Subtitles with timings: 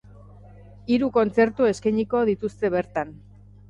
[0.95, 3.19] Hiru kontzertu eskainiko dituzte bertan.